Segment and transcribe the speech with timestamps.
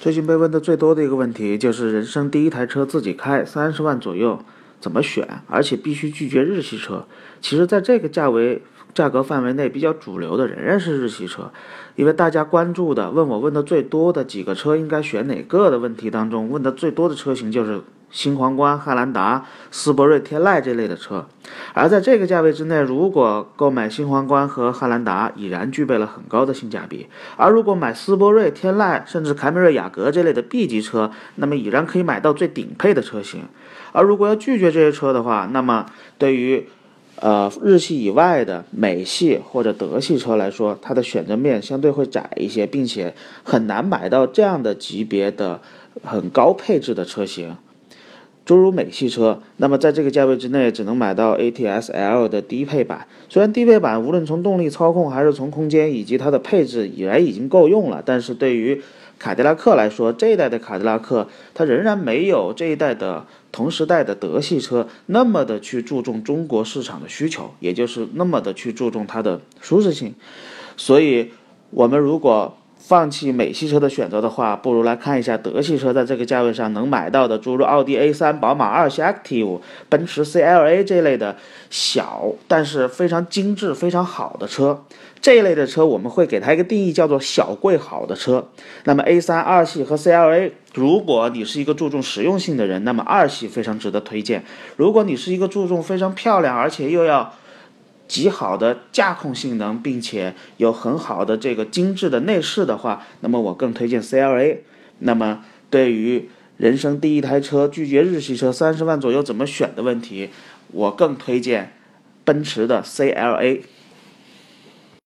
[0.00, 4.42] 最近被问的最多的一个问题就是人生第一台车自己开，三十万左右
[4.80, 5.42] 怎么选？
[5.46, 7.06] 而且必须拒绝日系车。
[7.42, 8.62] 其实，在这个价位
[8.94, 11.50] 价格范围内，比较主流的仍然是日系车，
[11.96, 17.80] 因为大家关注的、问我问的最多的几个车应该选哪个的问题当中，问的最多的车型就是。
[18.12, 21.26] 新皇冠、汉兰达、斯铂瑞、天籁这类的车，
[21.74, 33.44] 而在这个价位之内，如果购买新皇冠和汉兰达，已然具备了很高的性价比；而如果买斯铂瑞、天籁，甚至凯美瑞、雅阁这类的 B 级车，那么已然可以买到最顶配的车型。
[33.92, 35.86] 而如果要拒绝这些车的话，那么
[36.18, 36.66] 对于
[37.20, 45.60] 呃日系以外的美系或者德系车来说，它的选择面相对会窄一些，并且很难买到这样的级别的
[46.02, 47.56] 很高配置的车型。
[48.46, 53.06] 诸如美系车，那么在这个价位之内，只能买到 ATS L 的低配版。
[53.28, 58.82] 虽然低配版无论从动力操控还是从空间以及它的配置，已然已经够用了，但是对于
[59.20, 70.14] 凯迪拉克来说，这一代的凯迪拉克它仍然没有这一代的同时代的德系车那么的去注重中国市场的需求，也就是那么的去注重它的舒适性。
[70.78, 71.32] 所以，
[71.68, 81.36] 我们如果放弃美系车的选择的话，不如来看一下德系车在这个价位上能买到的，诸如奥迪 A3、宝马二系 Active、奔驰 CLA 这类的
[81.68, 84.82] 小但是非常精致、非常好的车。
[85.20, 88.48] 这一类的车我们会给它一个定义，叫做小贵好的车。
[88.84, 94.40] 那么 A3 二系和 CLA，如果你是一个注重实用性的人，那么二系非常值得推荐；
[94.76, 97.34] 如果你是一个注重非常漂亮而且又要
[98.10, 104.58] 极好的驾控性能，并且有很好的这个精致的内饰的话，那么我更推荐 CLA。
[104.98, 110.30] 那么对于人生第一台车拒绝日系车三十万左右怎么选的问题，
[110.72, 111.72] 我更推荐
[112.24, 113.60] 奔驰的 CLA。